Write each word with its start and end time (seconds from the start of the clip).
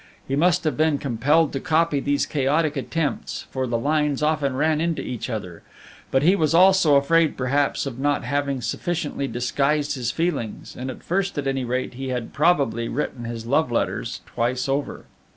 He 0.27 0.35
must 0.35 0.63
have 0.63 0.75
been 0.75 0.97
compelled 0.97 1.53
to 1.53 1.59
copy 1.59 1.99
these 1.99 2.25
chaotic 2.25 2.75
attempts, 2.75 3.45
for 3.51 3.67
the 3.67 3.77
lines 3.77 4.23
often 4.23 4.55
ran 4.55 4.81
into 4.81 5.03
each 5.03 5.29
other; 5.29 5.61
but 6.09 6.23
he 6.23 6.35
was 6.35 6.55
also 6.55 6.95
afraid 6.95 7.37
perhaps 7.37 7.85
of 7.85 7.99
not 7.99 8.23
having 8.23 8.61
sufficiently 8.61 9.27
disguised 9.27 9.93
his 9.93 10.09
feelings, 10.09 10.75
and 10.75 10.89
at 10.89 11.03
first, 11.03 11.37
at 11.37 11.45
any 11.45 11.65
rate, 11.65 11.93
he 11.93 12.07
had 12.07 12.33
probably 12.33 12.87
written 12.89 13.25
his 13.25 13.45
love 13.45 13.71
letters 13.71 14.21
twice 14.25 14.67
over. 14.67 15.05